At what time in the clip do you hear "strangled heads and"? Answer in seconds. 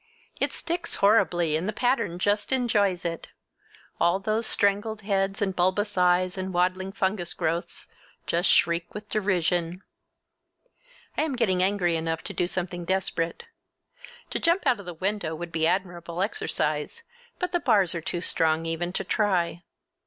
4.47-5.55